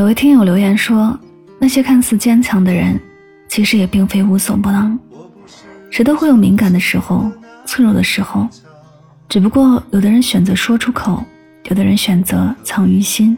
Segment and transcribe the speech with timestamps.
[0.00, 1.14] 有位听友留言说
[1.60, 2.98] ：“那些看似坚强的人，
[3.48, 4.98] 其实也并非无所不能。
[5.90, 7.30] 谁都会有敏感的时候，
[7.66, 8.48] 脆弱的时候，
[9.28, 11.22] 只不过有的人选择说出口，
[11.64, 13.36] 有的人选择藏于心。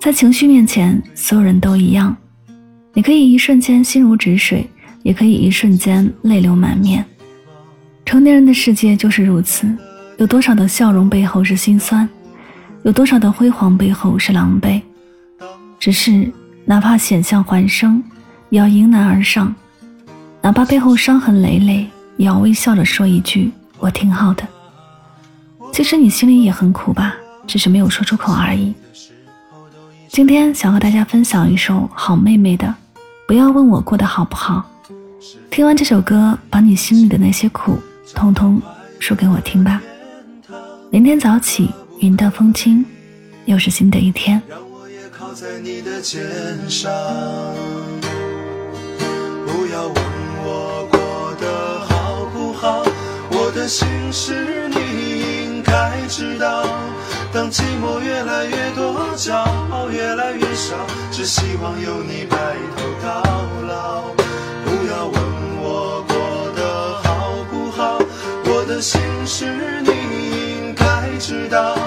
[0.00, 2.16] 在情绪面前，所有人都一样。
[2.94, 4.66] 你可以一瞬间心如止水，
[5.02, 7.04] 也可以一瞬间泪流满面。
[8.06, 9.68] 成年人的世界就是如此，
[10.16, 12.08] 有多少的笑容背后是心酸，
[12.84, 14.80] 有多少的辉煌背后是狼狈。”
[15.78, 16.30] 只是，
[16.64, 18.02] 哪怕险象环生，
[18.50, 19.54] 也要迎难而上；
[20.42, 24.46] 哪怕背后伤痕累累，也要微笑着说一句“我挺好的”。
[25.72, 27.14] 其实你心里也很苦吧，
[27.46, 28.74] 只是没有说出口而已。
[30.08, 32.66] 今天想和大家分享一首好妹妹的
[33.28, 34.68] 《不要问我过得好不好》。
[35.50, 37.78] 听完这首歌，把你心里的那些苦，
[38.14, 38.60] 通通
[38.98, 39.80] 说给我听吧。
[40.90, 41.70] 明天早起，
[42.00, 42.84] 云淡风轻，
[43.44, 44.42] 又是新的一天。
[45.40, 46.20] 在你的肩
[46.68, 46.90] 上，
[49.46, 49.94] 不要问
[50.42, 52.82] 我过得好不好，
[53.30, 56.64] 我的心事你应该知道。
[57.32, 59.32] 当寂寞越来越多，骄
[59.70, 60.74] 傲越来越少，
[61.12, 62.36] 只希望有你白
[62.76, 63.22] 头到
[63.68, 64.02] 老。
[64.64, 65.22] 不要问
[65.62, 68.00] 我过得好不好，
[68.44, 69.46] 我的心事
[69.84, 71.78] 你应该知道。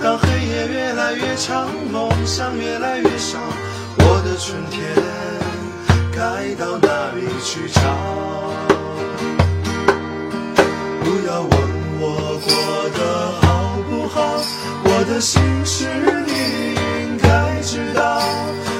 [0.00, 0.28] 当黑
[1.34, 3.38] 黑夜越来越长，梦想越来越少，
[3.98, 4.94] 我的春天
[6.12, 7.80] 该到哪里去找？
[11.02, 11.52] 不要问
[11.98, 12.48] 我过
[12.94, 12.98] 得
[13.42, 14.38] 好不好，
[14.84, 15.88] 我的心事
[16.24, 16.30] 你
[17.02, 18.22] 应该知道。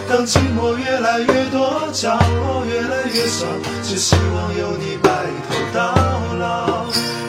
[0.08, 3.46] 当寂寞越来越多，角落越来越少，
[3.83, 5.11] 只希望有你白
[5.48, 5.92] 头到
[6.39, 6.86] 老。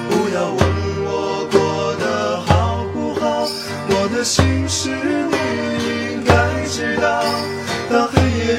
[0.07, 0.59] 不要问
[1.07, 2.05] 我过得
[2.45, 3.47] 好不好，
[3.89, 4.23] 我的。
[4.23, 4.89] 心事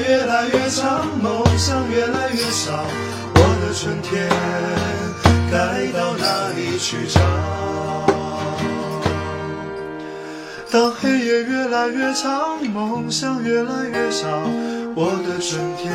[0.01, 2.85] 越来越长，梦想越来越少，
[3.35, 4.29] 我的春天
[5.51, 7.19] 该到哪里去找？
[10.69, 14.27] 当黑夜越来越长，梦想越来越少，
[14.95, 15.93] 我的春天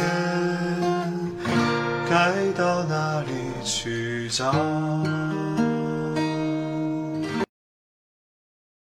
[2.09, 3.29] 该到哪里
[3.65, 4.53] 去找？